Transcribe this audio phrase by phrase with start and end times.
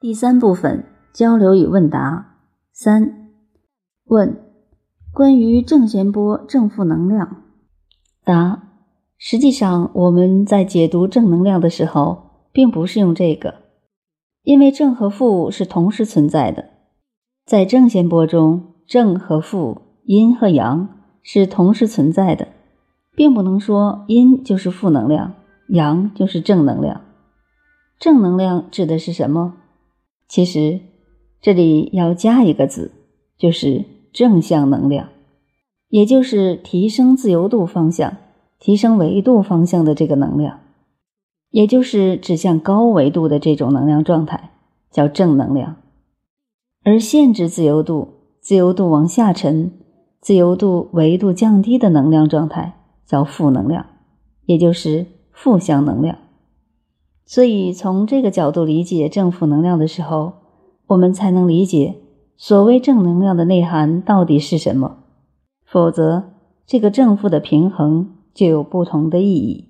[0.00, 2.38] 第三部分交流与问答
[2.72, 3.28] 三
[4.06, 4.34] 问：
[5.12, 7.42] 关于正弦波正负能量。
[8.24, 8.62] 答：
[9.18, 13.56] 实际上我们在解读正能量的时候，并不是用这个，
[14.42, 16.70] 因为正和负是同时存在的。
[17.44, 20.88] 在正弦波中，正和负、阴和阳
[21.22, 22.48] 是同时存在的，
[23.14, 25.34] 并不能说阴就是负能量，
[25.68, 27.02] 阳就是正能量。
[27.98, 29.56] 正能量指的是什么？
[30.30, 30.78] 其实，
[31.40, 32.92] 这里要加一个字，
[33.36, 35.08] 就是正向能量，
[35.88, 38.16] 也就是提升自由度方向、
[38.60, 40.60] 提升维度方向的这个能量，
[41.50, 44.52] 也就是指向高维度的这种能量状态，
[44.92, 45.78] 叫正能量。
[46.84, 48.06] 而限制自由度、
[48.40, 49.72] 自由度往下沉、
[50.20, 53.84] 自由度维度降低的能量状态，叫负能量，
[54.46, 56.16] 也就是负向能量。
[57.32, 60.32] 所以，从这个角度理解正负能量的时候，
[60.88, 62.00] 我们才能理解
[62.36, 65.04] 所谓正能量的内涵到底是什么。
[65.64, 66.24] 否则，
[66.66, 69.68] 这个正负的平衡就有不同的意义。